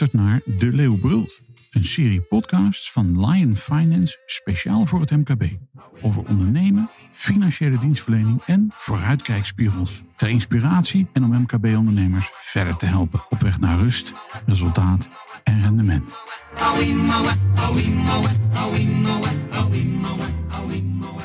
[0.00, 1.40] luistert naar De Leeuw Brult,
[1.70, 5.44] een serie podcasts van Lion Finance speciaal voor het MKB.
[6.02, 10.02] Over ondernemen, financiële dienstverlening en vooruitkijkspiegels.
[10.16, 14.12] Ter inspiratie en om MKB-ondernemers verder te helpen op weg naar rust,
[14.46, 15.08] resultaat
[15.44, 16.12] en rendement.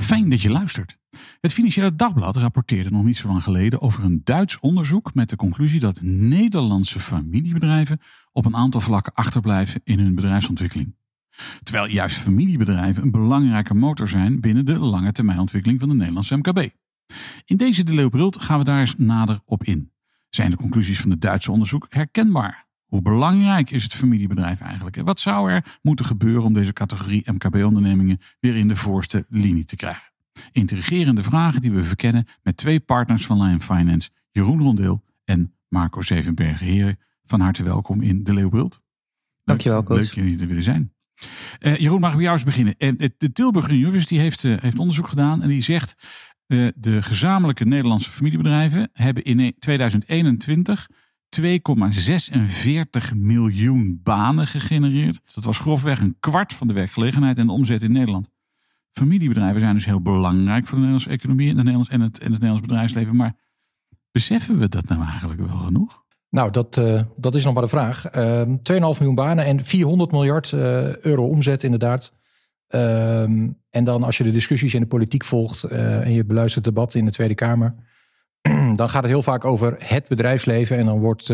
[0.03, 0.98] Fijn dat je luistert.
[1.41, 5.35] Het Financiële Dagblad rapporteerde nog niet zo lang geleden over een Duits onderzoek met de
[5.35, 10.95] conclusie dat Nederlandse familiebedrijven op een aantal vlakken achterblijven in hun bedrijfsontwikkeling.
[11.63, 16.70] Terwijl juist familiebedrijven een belangrijke motor zijn binnen de lange termijnontwikkeling van de Nederlandse MKB.
[17.45, 19.91] In deze De gaan we daar eens nader op in.
[20.30, 22.67] Zijn de conclusies van het Duitse onderzoek herkenbaar?
[22.93, 24.97] Hoe belangrijk is het familiebedrijf eigenlijk?
[24.97, 29.66] En wat zou er moeten gebeuren om deze categorie MKB-ondernemingen weer in de voorste linie
[29.66, 30.11] te krijgen?
[30.52, 36.02] Intrigerende vragen die we verkennen met twee partners van Lion Finance, Jeroen Rondeel en Marco
[36.02, 36.66] Zevenbergen.
[36.66, 38.81] Heren, van harte welkom in De Leeuwbrult.
[39.44, 40.00] Dankjewel, coach.
[40.00, 40.94] Leuk jullie te willen zijn.
[41.59, 42.75] Uh, Jeroen, mag ik bij jou eens beginnen?
[42.78, 45.95] Uh, de Tilburg University heeft, uh, heeft onderzoek gedaan en die zegt...
[46.75, 50.88] de gezamenlijke Nederlandse familiebedrijven hebben in 2021
[51.42, 55.22] 2,46 miljoen banen gegenereerd.
[55.34, 58.30] Dat was grofweg een kwart van de werkgelegenheid en de omzet in Nederland.
[58.92, 62.23] Familiebedrijven zijn dus heel belangrijk voor de Nederlandse economie en, de Nederlands, en, het, en
[62.23, 63.16] het Nederlands bedrijfsleven.
[63.16, 63.36] Maar
[64.12, 66.03] beseffen we dat nou eigenlijk wel genoeg?
[66.30, 68.16] Nou, dat, uh, dat is nog maar de vraag.
[68.16, 72.14] Uh, 2,5 miljoen banen en 400 miljard uh, euro omzet inderdaad.
[72.70, 73.22] Uh,
[73.70, 76.95] en dan als je de discussies in de politiek volgt en je beluistert het debat
[76.95, 77.75] in de Tweede Kamer...
[78.75, 80.77] dan gaat het heel vaak over het bedrijfsleven.
[80.77, 81.30] En dan wordt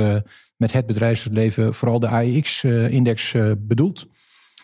[0.58, 4.08] met het bedrijfsleven vooral de AEX-index bedoeld.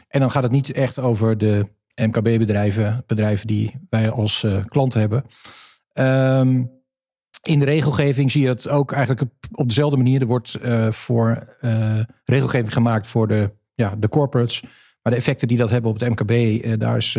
[0.07, 4.93] En dan gaat het niet echt over de MKB-bedrijven, bedrijven die wij als uh, klant
[4.93, 5.25] hebben.
[5.93, 6.71] Um,
[7.41, 10.21] in de regelgeving zie je het ook eigenlijk op dezelfde manier.
[10.21, 10.58] Er wordt
[10.89, 11.58] voor
[12.25, 14.61] regelgeving gemaakt voor de, ja, de corporates.
[15.02, 17.17] Maar de effecten die dat hebben op het MKB, daar is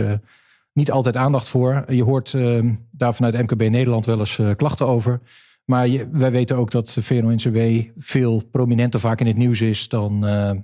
[0.77, 1.85] niet altijd aandacht voor.
[1.89, 5.21] Je hoort ehm, daar vanuit MKB Nederland wel eens klachten over.
[5.65, 10.21] Maar wij weten ook dat VNO-NCW veel prominenter vaak in het nieuws is dan,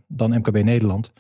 [0.07, 1.13] dan MKB Nederland.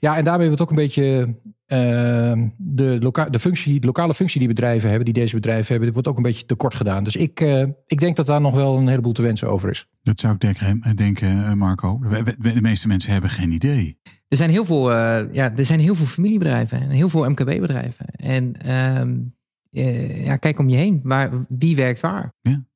[0.00, 1.34] Ja, en daarmee wordt ook een beetje
[1.68, 5.92] uh, de, loka de, functie, de lokale functie die bedrijven hebben, die deze bedrijven hebben,
[5.92, 7.04] wordt ook een beetje tekort gedaan.
[7.04, 9.86] Dus ik, uh, ik denk dat daar nog wel een heleboel te wensen over is.
[10.02, 12.00] Dat zou ik denken, denken eh, Marco.
[12.38, 13.98] De meeste mensen hebben geen idee.
[14.28, 18.06] Er zijn heel veel, uh, ja, er zijn heel veel familiebedrijven en heel veel MKB-bedrijven.
[18.06, 18.54] En
[19.70, 21.00] uh, ja, kijk om je heen.
[21.02, 22.34] Maar wie werkt waar?
[22.40, 22.66] Ja.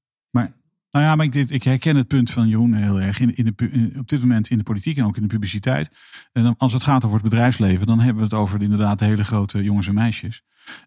[0.92, 3.20] Nou ja, maar ik, ik, herken het punt van Jeroen heel erg.
[3.20, 5.90] In, in op dit moment in de politiek en ook in de publiciteit.
[6.32, 9.62] En als het gaat over het bedrijfsleven, dan hebben we het over inderdaad hele grote
[9.62, 10.42] jongens en meisjes.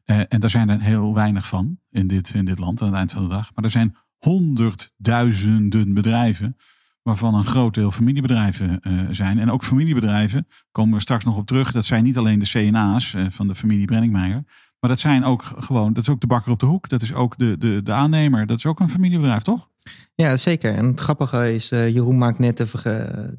[0.06, 2.98] Uh, en daar zijn er heel weinig van in dit, in dit land aan het
[2.98, 3.52] eind van de dag.
[3.56, 6.56] Maar er zijn honderdduizenden bedrijven,
[7.02, 9.40] waarvan een groot deel familiebedrijven uh, zijn.
[9.40, 11.72] En ook familiebedrijven, komen we straks nog op terug.
[11.72, 14.44] Dat zijn niet alleen de CNA's uh, van de familie Brenningmeijer.
[14.85, 16.90] Maar dat zijn ook gewoon, dat is ook de bakker op de hoek.
[16.90, 18.46] Dat is ook de, de, de aannemer.
[18.46, 19.69] Dat is ook een familiebedrijf, toch?
[20.16, 20.73] Ja, zeker.
[20.73, 22.68] En het grappige is, uh, Jeroen maakt net de,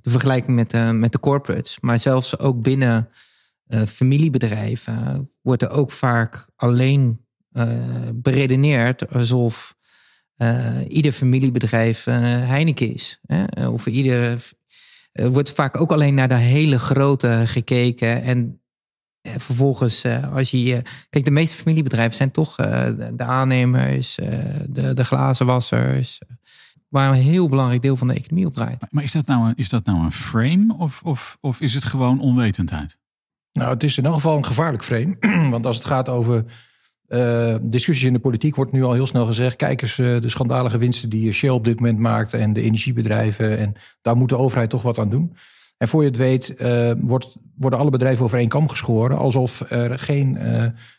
[0.00, 1.78] de vergelijking met, uh, met de corporates.
[1.80, 3.08] Maar zelfs ook binnen
[3.68, 7.24] uh, familiebedrijven wordt er ook vaak alleen
[8.14, 9.76] beredeneerd alsof
[10.88, 13.20] ieder familiebedrijf Heineken is.
[13.26, 13.68] Hè?
[13.68, 14.52] Of ieder
[15.12, 18.22] wordt vaak ook alleen naar de hele grote gekeken.
[18.22, 18.60] En
[19.38, 20.82] vervolgens, als je.
[21.10, 24.14] Kijk, de meeste familiebedrijven zijn toch de aannemers,
[24.69, 26.19] de, de glazenwassers
[26.88, 28.86] waar een heel belangrijk deel van de economie op draait.
[28.91, 31.84] Maar is dat nou een, is dat nou een frame of, of, of is het
[31.84, 32.98] gewoon onwetendheid?
[33.53, 35.16] Nou, het is in elk geval een gevaarlijk frame.
[35.50, 36.44] Want als het gaat over
[37.09, 40.28] uh, discussies in de politiek, wordt nu al heel snel gezegd: kijk eens, uh, de
[40.28, 43.59] schandalige winsten die Shell op dit moment maakt en de energiebedrijven.
[43.59, 45.36] En daar moet de overheid toch wat aan doen.
[45.76, 49.18] En voor je het weet, uh, wordt, worden alle bedrijven over één kam geschoren.
[49.18, 50.39] Alsof er geen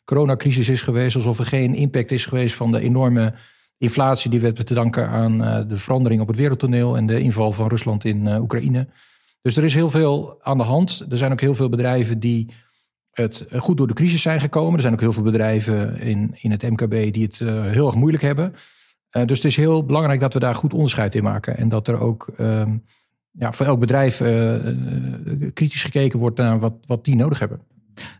[0.05, 3.33] coronacrisis is geweest, alsof er geen impact is geweest van de enorme
[3.77, 7.51] inflatie die werd te danken aan uh, de verandering op het wereldtoneel en de inval
[7.51, 8.87] van Rusland in Oekraïne.
[9.41, 11.05] Dus er is heel veel aan de hand.
[11.09, 12.49] Er zijn ook heel veel bedrijven die
[13.11, 14.73] het goed door de crisis zijn gekomen.
[14.73, 17.37] Er zijn ook heel veel bedrijven in, in het MKB die het
[17.73, 18.53] heel erg moeilijk hebben.
[19.09, 21.57] dus het is heel belangrijk dat we daar goed onderscheid in maken.
[21.57, 22.77] En dat er ook ehm,
[23.39, 24.17] ja, voor elk bedrijf
[25.53, 27.61] kritisch gekeken wordt naar wat, wat die nodig hebben.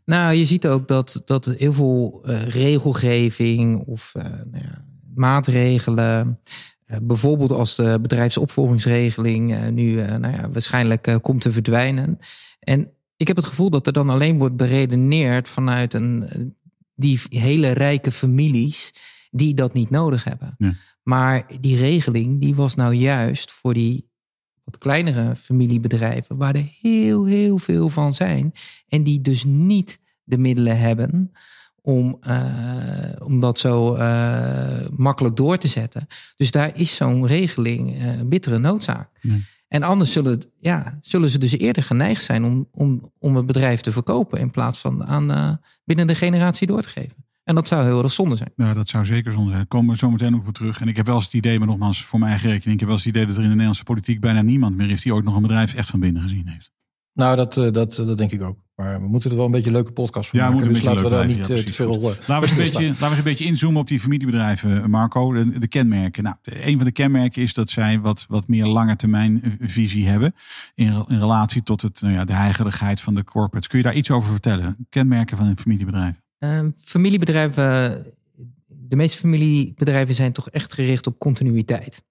[0.06, 4.14] Nou, je ziet ook dat, dat heel veel regelgeving of
[4.52, 4.86] nou ja,
[5.16, 6.40] maatregelen.
[6.88, 12.20] Uh, bijvoorbeeld als de bedrijfsopvolgingsregeling uh, nu uh, nou ja, waarschijnlijk komt te verdwijnen.
[12.60, 16.30] En ik heb het gevoel dat er dan alleen wordt beredeneerd vanuit een,
[16.96, 18.94] die hele rijke families
[19.32, 20.56] die dat niet nodig hebben.
[20.58, 20.74] Ja.
[21.04, 24.10] Maar die regeling die was nou juist voor die
[24.68, 28.54] wat kleinere familiebedrijven, waar er heel, heel veel van zijn.
[28.88, 31.32] En die dus niet de middelen hebben
[31.82, 32.46] om, uh,
[33.24, 36.08] om dat zo uh, makkelijk door te zetten.
[36.36, 39.10] Dus daar is zo'n regeling uh, bittere noodzaak.
[39.22, 39.46] Nee.
[39.68, 43.82] En anders zullen, ja, zullen ze dus eerder geneigd zijn om, om, om het bedrijf
[43.82, 47.27] te verkopen in plaats van aan binnen de generatie door te geven.
[47.48, 48.52] En dat zou heel erg zonde zijn.
[48.56, 49.58] Ja, dat zou zeker zonde zijn.
[49.58, 50.82] Daar komen we zo meteen ook op terug.
[50.82, 52.74] En ik heb wel eens het idee, maar nogmaals voor mijn eigen rekening.
[52.74, 54.92] Ik heb wel eens het idee dat er in de Nederlandse politiek bijna niemand meer
[54.92, 56.72] is die ooit nog een bedrijf echt van binnen gezien heeft.
[57.14, 58.58] Nou, dat, eh, dat, dat denk ik ook.
[58.76, 60.68] Maar we moeten er wel een beetje een leuke podcast van ja, maken.
[60.68, 62.02] Dus laten we daar niet ja, te veel...
[62.02, 65.34] Laten, we eens een beetje, laten we eens een beetje inzoomen op die familiebedrijven, Marco.
[65.34, 66.24] De, de, kenmerken.
[66.24, 70.34] Nou, een van de kenmerken is dat zij wat, wat meer lange termijn visie hebben.
[70.76, 73.68] In, in relatie tot het, nou ja, de heigerigheid van de corporates.
[73.68, 74.88] Kun je daar iets over vertellen?
[74.90, 76.26] Kenmerken van een familiebedrijf?
[76.40, 78.06] Uh, familiebedrijven
[78.88, 82.04] de meeste familiebedrijven zijn toch echt gericht op continuïteit.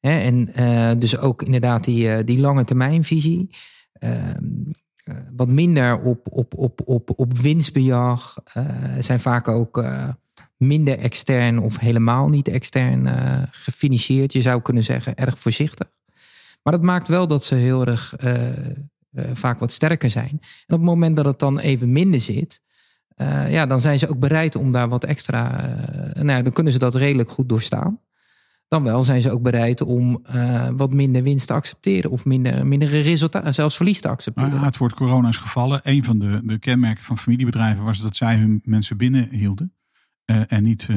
[0.00, 3.50] en uh, dus ook inderdaad die, uh, die lange termijnvisie.
[3.98, 4.10] Uh,
[5.36, 8.34] wat minder op, op, op, op, op winstbejag.
[9.00, 9.84] zijn vaak ook
[10.56, 13.08] minder extern of helemaal niet extern
[13.50, 14.32] gefinancierd.
[14.32, 15.88] Je zou kunnen zeggen erg voorzichtig.
[16.62, 18.14] Maar dat maakt wel dat ze heel erg
[19.32, 20.30] vaak wat sterker zijn.
[20.30, 22.60] En op het moment dat het dan even minder zit,
[23.16, 25.68] uh, ja, dan zijn ze ook bereid om daar wat extra.
[26.16, 28.00] Uh, nou, dan kunnen ze dat redelijk goed doorstaan.
[28.68, 32.66] Dan wel zijn ze ook bereid om uh, wat minder winst te accepteren of minder,
[32.66, 34.50] mindere resultaten, zelfs verlies te accepteren.
[34.50, 35.80] Nou, het woord corona is gevallen.
[35.82, 39.72] Een van de, de kenmerken van familiebedrijven was dat zij hun mensen binnenhielden.
[40.24, 40.88] en niet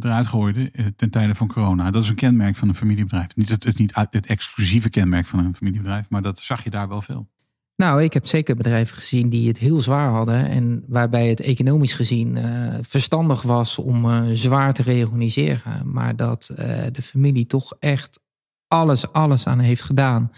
[0.00, 1.90] eruit gooiden ten tijde van corona.
[1.90, 3.36] Dat is een kenmerk van een familiebedrijf.
[3.36, 7.02] Niet, het niet het exclusieve kenmerk van een familiebedrijf, maar dat zag je daar wel
[7.02, 7.28] veel.
[7.76, 10.48] Nou, ik heb zeker bedrijven gezien die het heel zwaar hadden.
[10.48, 15.92] En waarbij het economisch gezien uh, verstandig was om uh, zwaar te reorganiseren.
[15.92, 18.20] Maar dat uh, de familie toch echt
[18.68, 20.32] alles, alles aan heeft gedaan.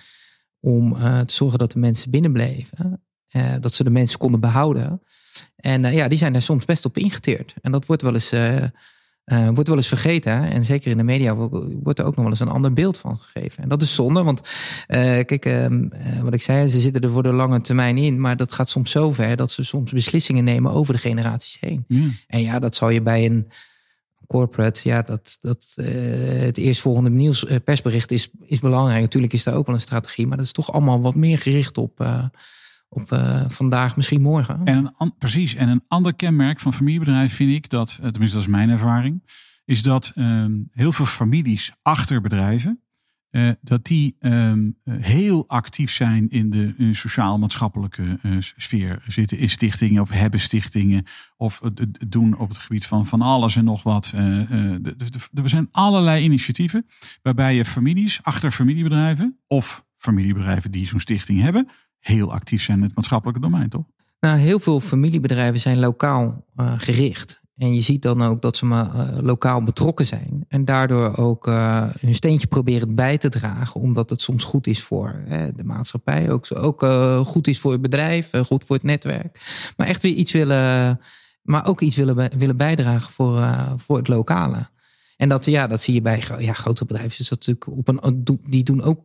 [0.60, 0.94] Om
[1.26, 3.02] te zorgen dat de mensen binnenbleven.
[3.60, 5.02] dat ze de mensen konden behouden.
[5.56, 7.54] En ja, die zijn er soms best op ingeteerd.
[7.62, 8.32] En dat wordt wel eens
[9.26, 10.50] uh, wordt wel eens vergeten.
[10.50, 11.34] En zeker in de media
[11.82, 13.62] wordt er ook nog wel eens een ander beeld van gegeven.
[13.62, 15.66] En dat is zonde, want uh, kijk, uh,
[16.22, 18.20] wat ik zei, ze zitten er voor de lange termijn in.
[18.20, 21.84] Maar dat gaat soms zo ver dat ze soms beslissingen nemen over de generaties heen.
[22.26, 23.48] En ja, dat zal je bij een
[24.26, 29.00] corporate, ja, dat, dat het eerstvolgende nieuws, persbericht is, is belangrijk.
[29.00, 31.78] Natuurlijk is daar ook wel een strategie, maar dat is toch allemaal wat meer gericht
[31.78, 32.06] op
[32.88, 34.64] op uh, vandaag, misschien morgen.
[34.64, 35.54] En een, precies.
[35.54, 39.22] En een ander kenmerk van familiebedrijf vind ik dat, eh, tenminste dat is mijn ervaring,
[39.64, 42.80] is dat um, heel veel families achter bedrijven,
[43.30, 48.18] uh, dat die um, heel actief zijn in de sociaal-maatschappelijke
[48.56, 49.04] sfeer.
[49.06, 51.04] Zitten in stichtingen of hebben stichtingen
[51.36, 51.60] of
[52.08, 54.12] doen op het gebied van van alles en nog wat.
[54.14, 56.86] er zijn allerlei initiatieven
[57.22, 61.68] waarbij je families achter familiebedrijven of familiebedrijven die zo'n stichting hebben,
[62.06, 63.84] heel actief zijn in het maatschappelijke domein, toch?
[64.20, 67.40] Nou, heel veel familiebedrijven zijn lokaal uh, gericht.
[67.56, 70.44] En je ziet dan ook dat ze maar uh, lokaal betrokken zijn.
[70.48, 73.80] En daardoor ook uh, hun steentje proberen bij te dragen.
[73.80, 75.24] Omdat het soms goed is voor
[75.56, 76.30] de maatschappij.
[76.30, 76.84] Ook, ook
[77.26, 78.30] goed is voor het bedrijf.
[78.44, 79.40] goed voor het netwerk.
[79.76, 81.00] Maar echt weer iets willen.
[81.42, 83.46] Maar ook iets willen, willen bijdragen voor,
[83.76, 84.68] voor het lokale.
[85.16, 87.16] En dat, ja, dat zie je bij ja, grote bedrijven.
[87.16, 89.00] Dus dat natuurlijk op een, die doen ook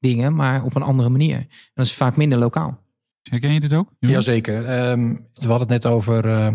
[0.00, 1.36] dingen, maar op een andere manier.
[1.36, 2.78] En dat is vaak minder lokaal.
[3.22, 3.88] Herken je dit ook?
[3.98, 4.90] Jazeker.
[4.90, 6.48] Um, we hadden het net over, uh,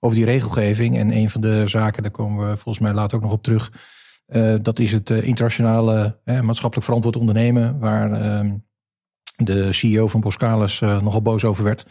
[0.00, 0.98] over die regelgeving.
[0.98, 3.72] En een van de zaken, daar komen we volgens mij later ook nog op terug.
[4.26, 7.78] Uh, dat is het uh, internationale maatschappelijk verantwoord ondernemen.
[7.78, 8.54] Waar ehm,
[9.36, 11.86] de CEO van Boskalis nogal boos over werd.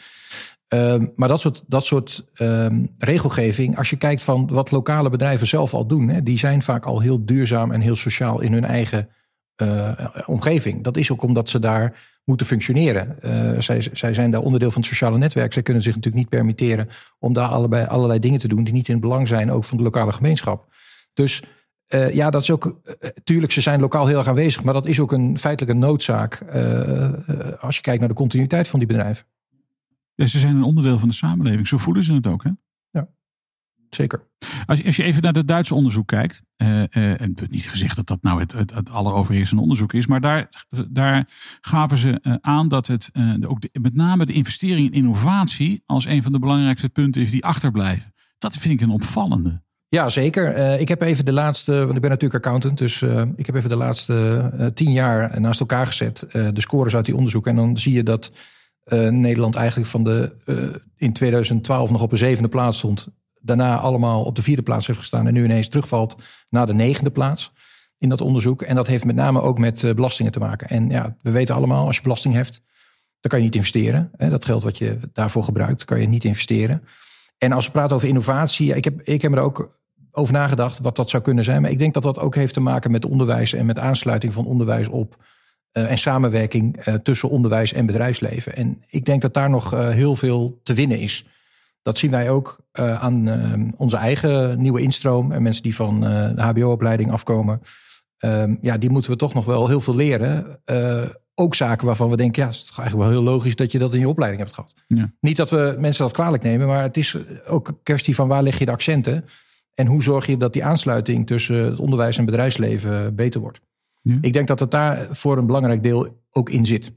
[0.74, 5.48] Uh, maar dat soort, dat soort uh, regelgeving, als je kijkt van wat lokale bedrijven
[5.48, 8.65] zelf al doen, hè, die zijn vaak al heel duurzaam en heel sociaal in hun
[8.65, 9.19] eigen uh,
[10.25, 10.84] omgeving.
[10.84, 13.16] Dat is ook omdat ze daar moeten functioneren.
[13.24, 15.54] Uh, zij, zij zijn daar onderdeel van het sociale netwerk.
[15.54, 16.89] Zij kunnen zich natuurlijk niet permitteren
[17.20, 19.78] om daar allebei, allerlei dingen te doen die niet in het belang zijn, ook van
[19.78, 20.74] de lokale gemeenschap.
[21.13, 21.44] Dus
[21.88, 22.82] uh, ja, dat is ook.
[23.24, 26.44] tuurlijk, ze zijn lokaal heel erg aanwezig, maar dat is ook een feitelijke noodzaak
[27.60, 29.25] als je kijkt naar de continuïteit van die bedrijven.
[30.16, 31.68] Ze zijn een onderdeel van de samenleving.
[31.68, 32.50] Zo voelen ze het ook, hè?
[33.89, 34.27] Zeker.
[34.65, 37.96] Als je, als je even naar het Duitse onderzoek kijkt, uh, uh, en niet gezegd
[37.96, 40.50] dat dat nou het, het, het alleroverheersende onderzoek is, maar daar,
[40.89, 41.29] daar
[41.62, 43.12] gaven ze uh, aan dat het
[43.48, 47.31] ook de, met name de investering in innovatie als een van de belangrijkste punten is
[47.31, 48.13] die achterblijven.
[48.38, 49.62] Dat vind ik een opvallende.
[49.88, 50.79] Ja, zeker.
[50.79, 53.01] ik heb even de laatste, want ik ben natuurlijk accountant, dus
[53.36, 57.48] ik heb even de laatste tien jaar naast elkaar gezet, de scores uit die onderzoek.
[57.48, 58.31] En dan zie je dat
[59.10, 60.31] Nederland eigenlijk van de
[60.98, 63.08] in 2012 nog op een zevende plaats stond
[63.41, 66.15] daarna allemaal op de vierde plaats heeft gestaan en nu ineens terugvalt
[66.50, 67.51] naar de negende plaats.
[67.98, 68.62] in dat onderzoek.
[68.62, 70.69] En dat heeft met name ook met belastingen te maken.
[70.69, 72.62] En ja, we weten allemaal, als je belasting heft,
[73.19, 74.12] dan kan je niet investeren.
[74.17, 76.84] Dat geld wat je daarvoor gebruikt, kan je niet investeren.
[77.38, 79.79] En als we praten over innovatie, ik heb, ik heb er ook
[80.12, 81.62] over nagedacht wat dat zou kunnen zijn.
[81.62, 84.46] Maar ik denk dat dat ook heeft te maken met onderwijs en met aansluiting van
[84.46, 85.17] onderwijs op.
[85.74, 88.55] Uh, en samenwerking uh, tussen onderwijs en bedrijfsleven.
[88.55, 91.25] En ik denk dat daar nog heel veel te winnen is.
[91.81, 95.31] Dat zien wij ook aan onze eigen nieuwe instroom.
[95.31, 97.62] En mensen die van de HBO-opleiding afkomen.
[98.17, 100.62] Ehm, ja, die moeten we toch nog wel heel veel leren
[101.39, 103.79] ook zaken waarvan we denken, ja, het is toch eigenlijk wel heel logisch dat je
[103.79, 104.74] dat in je opleiding hebt gehad.
[104.88, 105.13] Ja.
[105.19, 107.17] Niet dat we mensen dat kwalijk nemen, maar het is
[107.48, 109.25] ook een kwestie van waar leg je de accenten
[109.74, 113.62] en hoe zorg je dat die aansluiting tussen het onderwijs en bedrijfsleven beter wordt.
[114.01, 114.17] Ja.
[114.21, 116.91] Ik denk dat het daar voor een belangrijk deel ook in zit.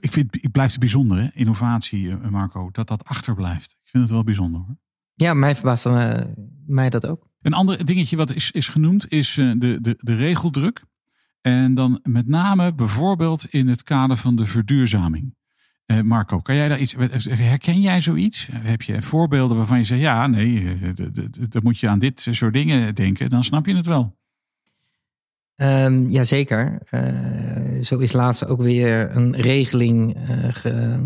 [0.00, 1.28] Ik, vind, ik blijf het bijzonder, hè?
[1.32, 3.70] innovatie, eh, Marco, dat dat achterblijft.
[3.70, 4.76] Ik vind het wel bijzonder hoor.
[5.14, 6.20] Ja, mij verbaast uh,
[6.66, 7.28] mij dat ook.
[7.42, 10.84] Een ander dingetje wat is, is genoemd is uh, de, de, de regeldruk.
[11.40, 15.34] En dan met name bijvoorbeeld in het kader van de verduurzaming.
[15.86, 16.94] Uh, Marco, kan jij daar iets,
[17.28, 18.48] herken jij zoiets?
[18.52, 21.06] Heb je voorbeelden waarvan je zegt, ja, nee, eh,
[21.48, 24.18] dan moet je aan dit soort dingen denken, dan snap je het wel.
[25.56, 26.82] Um, Jazeker.
[26.90, 27.49] Uh,
[27.82, 30.16] zo is laatst ook weer een regeling
[30.50, 30.98] ge,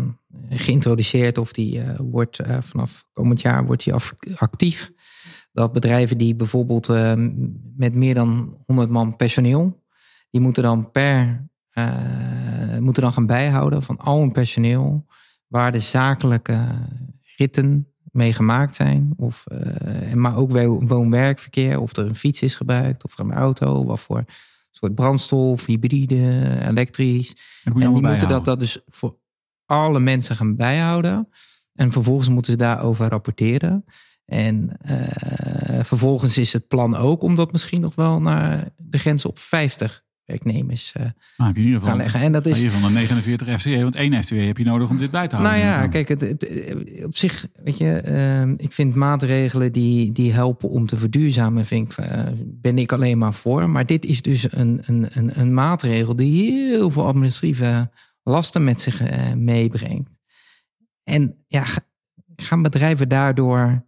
[0.49, 3.93] geïntroduceerd, of die wordt vanaf komend jaar wordt die
[4.35, 4.91] actief.
[5.51, 6.87] Dat bedrijven die bijvoorbeeld
[7.75, 9.83] met meer dan 100 man personeel
[10.29, 11.47] die moeten dan per
[12.79, 15.05] moeten dan gaan bijhouden van al hun personeel
[15.47, 16.67] waar de zakelijke
[17.37, 19.13] ritten mee gemaakt zijn.
[19.17, 19.45] Of,
[20.13, 20.51] maar ook
[20.87, 24.25] woon-werkverkeer, of er een fiets is gebruikt, of er een auto, wat voor
[24.77, 27.61] soort brandstof, hybride, elektrisch.
[27.63, 29.17] En, en die moeten dat, dat dus voor
[29.65, 31.29] alle mensen gaan bijhouden.
[31.73, 33.85] En vervolgens moeten ze daarover rapporteren.
[34.25, 39.25] En uh, vervolgens is het plan ook om dat misschien nog wel naar de grens
[39.25, 42.21] op 50 werknemers uh, nou, heb je in ieder geval, gaan leggen.
[42.21, 45.11] En dat is van de 49 FTE, want één FTE heb je nodig om dit
[45.11, 45.57] bij te houden.
[45.57, 46.47] Nou ja, kijk, het,
[47.03, 51.91] op zich, weet je, uh, ik vind maatregelen die, die helpen om te verduurzamen, vind
[51.91, 53.69] ik, uh, ben ik alleen maar voor.
[53.69, 57.91] Maar dit is dus een, een, een, een maatregel die heel veel administratieve
[58.23, 59.01] lasten met zich
[59.35, 60.09] meebrengt.
[61.03, 61.63] En ja,
[62.35, 63.85] gaan bedrijven daardoor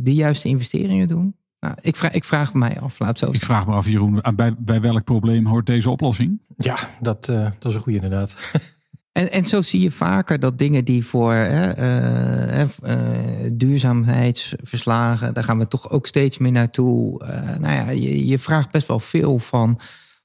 [0.00, 1.36] de juiste investeringen doen?
[1.60, 4.54] Nou, ik, vraag, ik vraag mij af, laat zo Ik vraag me af, Jeroen, bij,
[4.58, 6.40] bij welk probleem hoort deze oplossing?
[6.56, 8.36] Ja, dat, uh, dat is een goede inderdaad.
[9.12, 12.66] En, en zo zie je vaker dat dingen die voor uh, uh,
[13.52, 17.24] duurzaamheidsverslagen, daar gaan we toch ook steeds meer naartoe.
[17.60, 19.80] nou ja, je, je vraagt best wel veel van,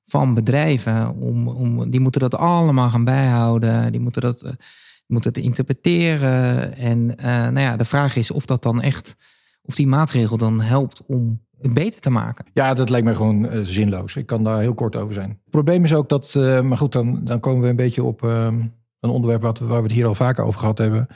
[0.06, 1.16] van bedrijven.
[1.16, 3.92] Om, om, die moeten dat allemaal gaan bijhouden.
[3.92, 4.54] Die moeten dat,
[5.08, 6.76] moeten het interpreteren.
[6.78, 9.16] En nou ja, de vraag is of dat dan echt
[9.66, 12.46] of die maatregel dan helpt om het beter te maken.
[12.54, 14.16] Ja, dat lijkt me gewoon uh, zinloos.
[14.16, 15.30] Ik kan daar heel kort over zijn.
[15.30, 18.24] Het probleem is ook dat, uh, maar goed, dan, dan komen we een beetje op
[18.24, 18.48] uh,
[19.00, 21.08] een onderwerp wat, waar we het hier al vaker over gehad hebben.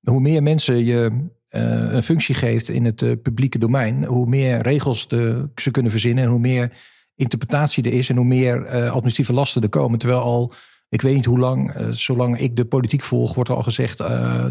[0.00, 5.06] Hoe meer mensen je een functie geeft in het publieke domein, hoe meer regels
[5.54, 6.72] ze kunnen verzinnen en hoe meer
[7.14, 9.98] interpretatie er is en hoe meer administratieve lasten er komen.
[9.98, 10.52] Terwijl al,
[10.88, 13.98] ik weet niet hoe lang, zolang ik de politiek volg, wordt al gezegd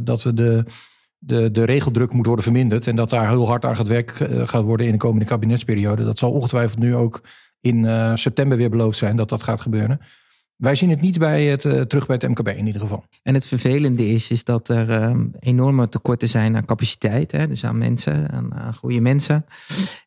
[0.03, 0.63] dat we de
[1.25, 2.87] de, de regeldruk moet worden verminderd.
[2.87, 6.03] En dat daar heel hard aan het werk eh, gaat worden in de komende kabinetsperiode.
[6.03, 7.21] Dat zal ongetwijfeld nu ook
[7.61, 9.99] in uh, september weer beloofd zijn dat dat gaat gebeuren.
[10.55, 13.05] Wij zien het niet bij het, uh, terug bij het MKB in ieder geval.
[13.23, 17.31] En het vervelende is, is dat er uh, enorme tekorten zijn aan capaciteit.
[17.31, 17.47] Hè?
[17.47, 19.45] Dus aan mensen, aan, goede mensen.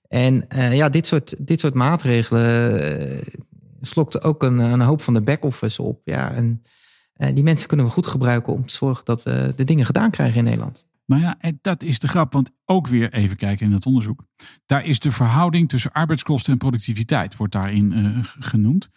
[0.08, 3.20] En ja, dit soort, dit soort maatregelen
[3.80, 6.00] slokt ook een, een hoop van de back-office op.
[6.04, 6.62] Ja, en
[7.34, 10.38] die mensen kunnen we goed gebruiken om te zorgen dat we de dingen gedaan krijgen
[10.38, 10.87] in Nederland.
[11.08, 14.24] Nou ja, dat is de grap, want ook weer even kijken in het onderzoek.
[14.66, 18.88] Daar is de verhouding tussen arbeidskosten en productiviteit, wordt daarin uh, genoemd.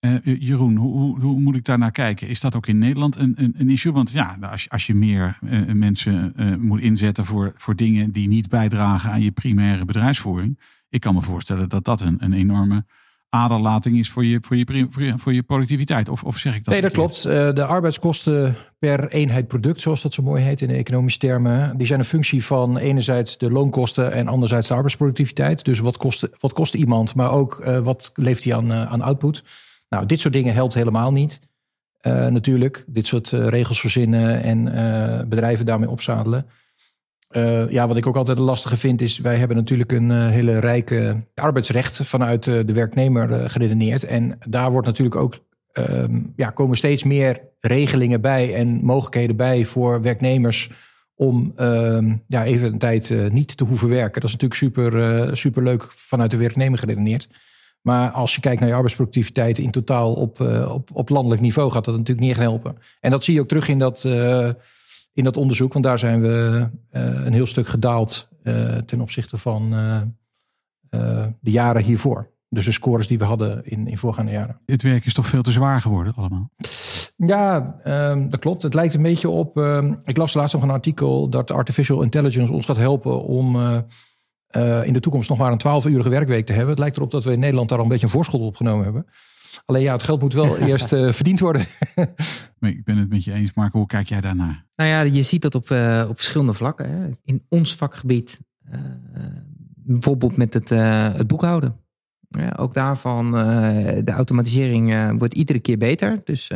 [0.00, 2.28] Uh, Jeroen, hoe, hoe, moet ik daar naar kijken?
[2.28, 3.92] Is dat ook in Nederland een, een, een issue?
[3.92, 5.38] Want ja, als, als je meer
[5.72, 10.58] mensen moet inzetten voor, voor dingen die niet bijdragen aan je primaire bedrijfsvoering.
[10.88, 12.84] Ik kan me voorstellen dat dat een, een enorme
[13.30, 16.08] aderlating is voor je, voor je, voor je productiviteit.
[16.08, 16.72] Of, of zeg ik dat?
[16.72, 17.24] Nee, dat klopt.
[17.24, 21.76] Eh, de arbeidskosten per eenheid product, zoals dat zo mooi heet in de economische termen,
[21.76, 25.64] die zijn een functie van enerzijds de loonkosten en anderzijds de arbeidsproductiviteit.
[25.64, 29.00] Dus wat kost, wat kost iemand, maar ook uh, wat levert hij aan, uh, aan
[29.00, 29.44] output.
[29.88, 31.40] Nou, dit soort dingen helpt helemaal niet.
[32.02, 34.64] natuurlijk, dit soort regels verzinnen en
[35.28, 36.46] bedrijven daarmee opzadelen.
[37.30, 40.58] Uh, ja, wat ik ook altijd lastige vind is, wij hebben natuurlijk een uh, hele
[40.58, 44.04] rijke arbeidsrecht vanuit uh, de werknemer geredeneerd.
[44.04, 45.38] En daar wordt natuurlijk ook,
[45.72, 50.70] ehm, ja, komen steeds meer regelingen bij en mogelijkheden bij voor werknemers
[51.14, 54.20] om ehm, ja, even een tijd niet te hoeven werken.
[54.20, 57.28] Dat is natuurlijk super, super leuk vanuit de werknemer geredeneerd.
[57.80, 61.84] Maar als je kijkt naar je arbeidsproductiviteit in totaal op, op, op landelijk niveau, gaat
[61.84, 62.78] dat natuurlijk niet helpen.
[63.00, 64.04] En dat zie je ook terug in dat,
[65.18, 68.28] in dat onderzoek, want daar zijn we uh, een heel stuk gedaald
[68.86, 69.70] ten opzichte van
[71.40, 72.30] de jaren hiervoor.
[72.48, 74.60] Dus de scores die we hadden in, in voorgaande jaren.
[74.66, 76.50] Het werk is toch veel te zwaar geworden allemaal?
[77.16, 78.62] Ja, um, dat klopt.
[78.62, 79.56] Het lijkt een beetje op.
[79.56, 83.78] Um, ik las laatst nog een artikel dat artificial intelligence ons gaat helpen om uh,
[84.56, 86.70] uh, in de toekomst nog maar een 12-urige werkweek te hebben.
[86.70, 88.84] Het lijkt erop dat we in Nederland daar al een beetje een voorschot op genomen
[88.84, 89.06] hebben.
[89.64, 91.66] Alleen ja, het geld moet wel eerst uh, verdiend worden.
[92.60, 93.78] ik ben het met je eens, Marco.
[93.78, 94.66] Hoe kijk jij daarnaar?
[94.76, 95.62] Nou ja, je ziet dat op,
[96.08, 96.90] op verschillende vlakken.
[96.90, 97.08] Hè.
[97.24, 98.38] In ons vakgebied,
[99.74, 101.76] bijvoorbeeld met het, het boekhouden.
[102.28, 103.32] Ja, ook daarvan,
[104.04, 106.20] de automatisering wordt iedere keer beter.
[106.24, 106.50] Dus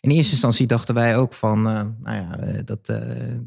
[0.00, 2.86] in eerste instantie dachten wij ook van, nou ja, dat,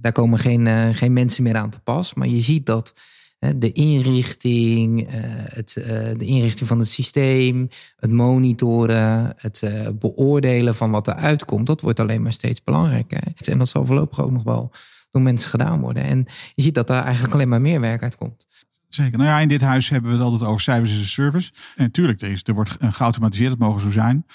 [0.01, 2.13] daar komen geen, geen mensen meer aan te pas.
[2.13, 2.93] Maar je ziet dat
[3.39, 10.75] de inrichting, eh, het, eh, de inrichting van het systeem, het monitoren, het eh, beoordelen
[10.75, 13.21] van wat er uitkomt, dat wordt alleen maar steeds belangrijker.
[13.35, 14.71] En dat zal voorlopig ook nog wel
[15.11, 16.03] door mensen gedaan worden.
[16.03, 18.47] En je ziet dat daar eigenlijk alleen maar meer werk uitkomt.
[18.89, 19.17] Zeker.
[19.17, 21.51] Nou ja, in dit huis hebben we het altijd over cijfers as a service.
[21.75, 24.25] En natuurlijk, er, er wordt geautomatiseerd, dat mogen zo zijn.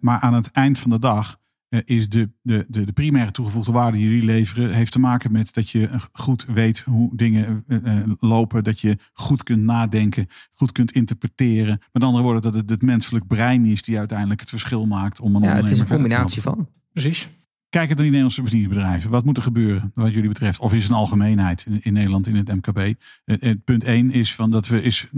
[0.00, 1.36] maar aan het eind van de dag
[1.84, 5.54] is de, de, de, de, primaire toegevoegde waarde die jullie leveren, heeft te maken met
[5.54, 10.92] dat je goed weet hoe dingen uh, lopen, dat je goed kunt nadenken, goed kunt
[10.92, 11.82] interpreteren.
[11.92, 15.36] Met andere woorden, dat het het menselijk brein is die uiteindelijk het verschil maakt om
[15.36, 16.68] een ja, Het is een combinatie van.
[16.92, 17.30] Precies.
[17.68, 19.10] Kijk het naar die Nederlandse familiebedrijven.
[19.10, 20.60] Wat moet er gebeuren wat jullie betreft?
[20.60, 22.92] Of is het een algemeenheid in, in Nederland in het MKB?
[23.24, 25.08] Het, punt 1 is van dat we is,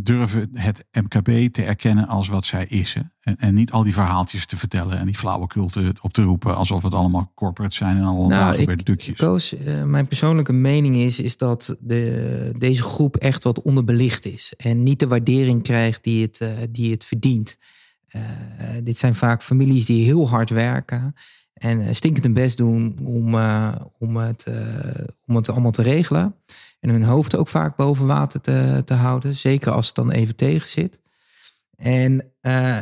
[0.00, 2.96] durven het MKB te erkennen als wat zij is.
[3.20, 5.70] En, en, niet al die verhaaltjes te vertellen en die flauwekul
[6.00, 6.56] op te roepen.
[6.56, 9.18] Alsof het allemaal corporate zijn en allemaal nou, ik, dukjes.
[9.18, 14.54] Koos, uh, mijn persoonlijke mening is, is dat de, deze groep echt wat onderbelicht is.
[14.56, 17.58] En niet de waardering krijgt die het, uh, die het verdient.
[18.82, 21.14] Dit zijn vaak families die heel hard werken.
[21.54, 24.54] En uh, stinkend hun best doen om, uh, om, het, uh,
[25.26, 26.34] om het allemaal te regelen.
[26.80, 29.34] En hun hoofd ook vaak boven water te, te houden.
[29.34, 30.98] Zeker als het dan even tegen zit.
[31.76, 32.32] En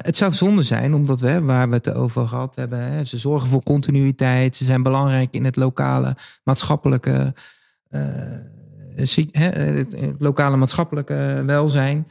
[0.03, 3.49] het zou zonde zijn, omdat we, waar we het over gehad hebben, hè, ze zorgen
[3.49, 4.57] voor continuïteit.
[4.57, 7.35] Ze zijn belangrijk in het lokale maatschappelijke,
[9.33, 12.07] het lokale maatschappelijke welzijn.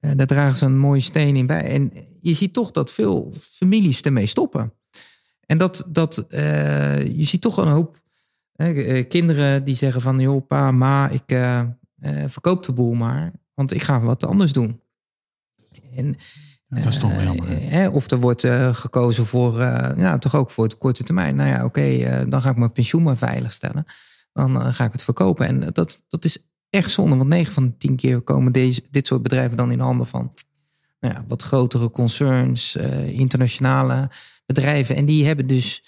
[0.00, 1.62] daar dragen ze een mooie steen in bij.
[1.62, 4.72] En je ziet toch dat veel families ermee stoppen.
[5.52, 8.00] En dat, dat uh, je ziet toch een hoop
[8.56, 10.18] uh, kinderen die zeggen van...
[10.18, 11.62] joh, pa, ma, ik uh,
[12.26, 13.32] verkoop de boel maar.
[13.54, 14.80] Want ik ga wat anders doen.
[15.94, 16.16] En,
[16.68, 17.92] dat is toch wel jammer.
[17.92, 19.60] of er wordt gekozen voor,
[19.96, 21.36] ja, toch ook voor de korte termijn.
[21.36, 23.84] Nou ja, oké, dan ga ik mijn pensioen maar veilig stellen.
[24.32, 25.46] Dan ga ik het verkopen.
[25.46, 27.16] En dat, dat is echt zonde.
[27.16, 30.32] Want 9 van de 10 keer komen deze, dit soort bedrijven dan in handen van...
[31.00, 34.10] Nou ja, wat grotere concerns, internationale
[34.46, 34.96] bedrijven.
[34.96, 35.82] En die hebben dus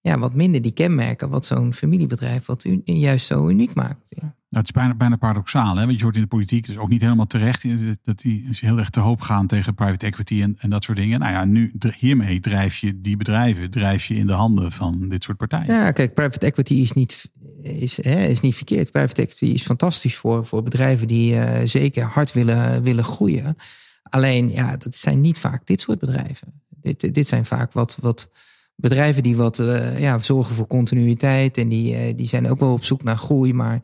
[0.00, 4.06] ja, wat minder die kenmerken wat zo'n familiebedrijf wat juist zo uniek maakt.
[4.08, 4.34] Ja.
[4.56, 5.86] Nou, het is bijna, bijna paradoxaal, hè?
[5.86, 7.64] want je hoort in de politiek, dus ook niet helemaal terecht,
[8.02, 11.20] dat die heel erg te hoop gaan tegen private equity en, en dat soort dingen.
[11.20, 15.22] Nou ja, nu hiermee drijf je die bedrijven, drijf je in de handen van dit
[15.22, 15.74] soort partijen.
[15.74, 17.30] Ja, kijk, private equity is niet,
[17.62, 18.90] is, hè, is niet verkeerd.
[18.90, 23.56] Private equity is fantastisch voor, voor bedrijven die uh, zeker hard willen, willen groeien.
[24.02, 26.62] Alleen, ja, dat zijn niet vaak dit soort bedrijven.
[26.94, 28.30] Dit, dit zijn vaak wat, wat
[28.76, 31.58] bedrijven die wat uh, ja, zorgen voor continuïteit.
[31.58, 33.52] En die, uh, die zijn ook wel op zoek naar groei.
[33.52, 33.80] Maar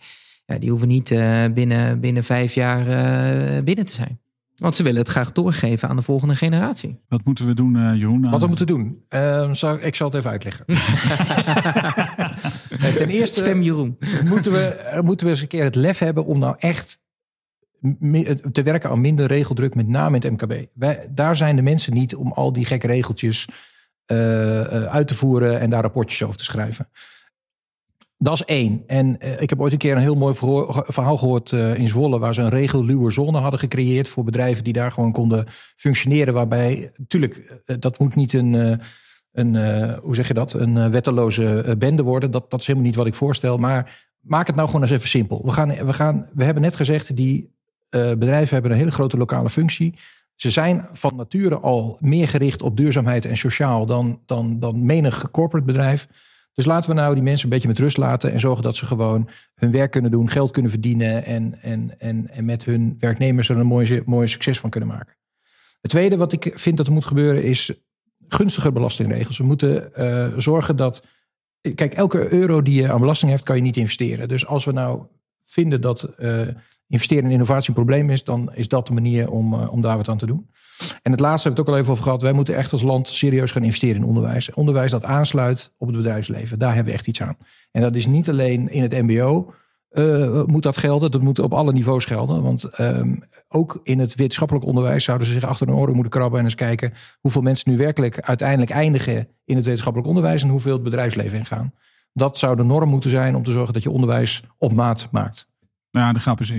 [0.47, 2.85] ja, die hoeven niet uh, binnen, binnen vijf jaar
[3.65, 4.21] binnen te zijn.
[4.55, 7.01] Want ze willen het graag doorgeven aan de volgende generatie.
[7.09, 8.31] Wat moeten we doen, Jeroen?
[8.31, 9.05] Wat we moeten doen?
[9.09, 10.65] Ehm, zou, ik zal het even uitleggen.
[12.99, 13.99] Ten eerste Stem Jeroen.
[14.25, 17.02] moeten, we, moeten we eens een keer het lef hebben om nou echt
[18.53, 20.67] te werken aan minder regeldruk, met name in het MKB.
[20.75, 23.49] Wij, daar zijn de mensen niet om al die gekke regeltjes
[24.07, 26.89] uh, uit te voeren en daar rapportjes over te schrijven.
[28.17, 28.83] Dat is één.
[28.87, 30.35] En ik heb ooit een keer een heel mooi
[30.87, 34.93] verhaal gehoord in Zwolle, waar ze een regelluwe zone hadden gecreëerd voor bedrijven die daar
[34.93, 36.35] gewoon konden functioneren.
[36.35, 38.81] Waarbij, natuurlijk, dat moet niet een
[39.33, 39.57] een,
[39.99, 42.31] hoe zeg je dat, een wetteloze bende worden.
[42.31, 43.57] Dat, dat is helemaal niet wat ik voorstel.
[43.57, 45.43] Maar maak het nou gewoon eens even simpel.
[45.45, 47.55] We, gaan, we, gaan, we hebben net gezegd, die
[47.95, 49.95] uh, bedrijven hebben een hele grote lokale functie.
[50.35, 55.31] Ze zijn van nature al meer gericht op duurzaamheid en sociaal dan, dan, dan menig
[55.31, 56.09] corporate bedrijf.
[56.55, 58.87] Dus laten we nou die mensen een beetje met rust laten en zorgen dat ze
[58.87, 63.49] gewoon hun werk kunnen doen, geld kunnen verdienen en, en, en, en met hun werknemers
[63.49, 65.17] er een mooi, mooi succes van kunnen maken.
[65.81, 67.73] Het tweede wat ik vind dat er moet gebeuren is
[68.29, 69.39] gunstige belastingregels.
[69.39, 71.05] We moeten uh, zorgen dat.
[71.75, 74.29] Kijk, elke euro die je aan belasting hebt, kan je niet investeren.
[74.29, 75.03] Dus als we nou
[75.43, 76.41] vinden dat uh,
[76.93, 79.97] investeren in innovatie een probleem is, dan is dat de manier om, uh, om daar
[79.97, 80.51] wat aan te doen.
[81.03, 82.23] En het laatste heb ik het ook al even over gehad.
[82.23, 84.55] Wij moeten echt als land serieus gaan investeren in onderwijs.
[84.55, 86.59] Onderwijs dat aansluit op het bedrijfsleven.
[86.59, 87.37] Daar hebben we echt iets aan.
[87.71, 89.55] En dat is niet alleen in het MBO.
[89.93, 91.11] Uh, moet dat gelden.
[91.11, 92.43] Dat moet op alle niveaus gelden.
[92.43, 96.39] Want um, ook in het wetenschappelijk onderwijs zouden ze zich achter hun oren moeten krabben
[96.39, 100.73] en eens kijken hoeveel mensen nu werkelijk uiteindelijk eindigen in het wetenschappelijk onderwijs en hoeveel
[100.73, 101.73] het bedrijfsleven ingaan.
[102.13, 105.51] Dat zou de norm moeten zijn om te zorgen dat je onderwijs op maat maakt.
[105.91, 106.53] Nou ja, de grap is,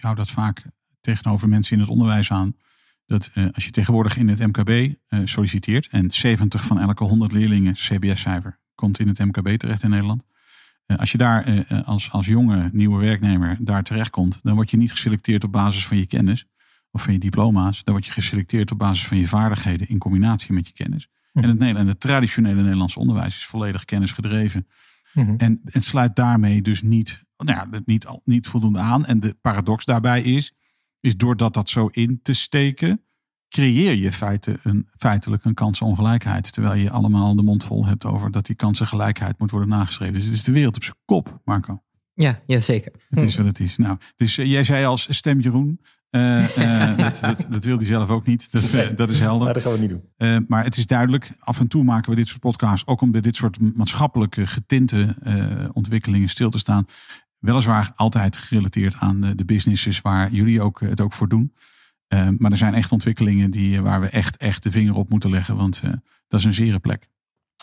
[0.00, 0.64] hou dat vaak
[1.00, 2.56] tegenover mensen in het onderwijs aan.
[3.06, 7.32] Dat uh, als je tegenwoordig in het MKB uh, solliciteert en 70 van elke 100
[7.32, 10.24] leerlingen CBS-cijfer komt in het MKB terecht in Nederland.
[10.86, 14.90] Uh, als je daar als, als jonge nieuwe werknemer daar terechtkomt, dan word je niet
[14.90, 16.46] geselecteerd op basis van je kennis
[16.96, 17.84] of van je diploma's.
[17.84, 21.08] Dan word je geselecteerd op basis van je vaardigheden in combinatie met je kennis.
[21.32, 21.50] Mm -hmm.
[21.50, 24.66] En het, en het traditionele Nederlandse onderwijs is volledig kennisgedreven.
[25.12, 25.36] Mm -hmm.
[25.36, 29.04] En het sluit daarmee dus niet, nou ja, niet, niet voldoende aan.
[29.04, 30.54] En de paradox daarbij is,
[31.00, 33.00] is doordat dat zo in te steken,
[33.48, 36.52] creëer je feite een, feitelijk een kansenongelijkheid.
[36.52, 40.14] Terwijl je allemaal de mond vol hebt over dat die kansengelijkheid moet worden nagestreefd.
[40.14, 41.82] Dus het is de wereld op zijn kop, Marco.
[42.14, 42.92] Ja, ja zeker.
[43.08, 43.76] Het is wat het is.
[43.76, 45.80] Nou, dus uh, jij zei als stem Jeroen.
[46.10, 48.52] Uh, uh, dat, dat, dat, wil hij zelf ook niet.
[48.52, 49.44] Dat, dat is helder.
[49.44, 50.44] Maar dat gaan we niet doen.
[50.48, 53.20] maar het is duidelijk, af en toe maken we dit soort podcasts ook om bij
[53.20, 55.16] dit soort maatschappelijke getinte
[55.72, 56.86] ontwikkelingen stil te staan.
[57.46, 61.54] Weliswaar altijd gerelateerd aan de businesses waar jullie ook, het ook voor doen.
[62.14, 65.30] Uh, maar er zijn echt ontwikkelingen die, waar we echt, echt de vinger op moeten
[65.30, 65.56] leggen.
[65.56, 65.92] Want uh,
[66.28, 67.08] dat is een zere plek.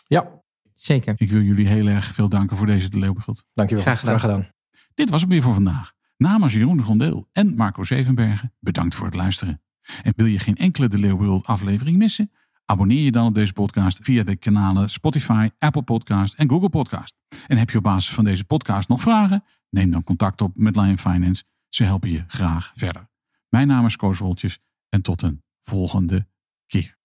[0.08, 0.42] Ja,
[0.74, 1.14] zeker.
[1.18, 3.46] Ik wil jullie heel erg veel danken voor deze de Leeuwbeeld.
[3.54, 3.84] Dankjewel.
[3.84, 4.20] Graag gedaan.
[4.20, 4.52] Graag gedaan.
[4.94, 5.94] Dit was het weer voor vandaag.
[6.18, 9.62] Namens Jeroen de Grondeel en Marco Zevenbergen, bedankt voor het luisteren.
[10.04, 12.32] En wil je geen enkele de Leeuwbeeld aflevering missen?
[12.66, 17.16] Abonneer je dan op deze podcast via de kanalen Spotify, Apple Podcast en Google Podcast.
[17.48, 19.44] En heb je op basis van deze podcast nog vragen?
[19.74, 21.44] Neem dan contact op met Lion Finance.
[21.70, 23.10] Ze helpen je graag verder.
[23.50, 24.60] Mijn naam is Koos Woltjes
[24.90, 26.28] en tot een volgende
[26.66, 26.98] keer.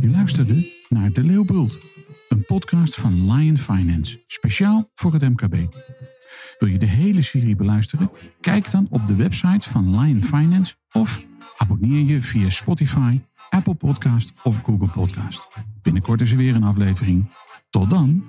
[0.00, 1.78] U luisterde naar De Leeuwbult,
[2.28, 5.54] een podcast van Lion Finance, speciaal voor het MKB.
[6.58, 8.10] Wil je de hele serie beluisteren?
[8.40, 11.22] Kijk dan op de website van Lion Finance of
[11.56, 13.20] abonneer je via Spotify,
[13.50, 15.48] Apple Podcast of Google Podcast.
[15.82, 17.26] Binnenkort is er weer een aflevering.
[17.70, 18.24] Tot dan.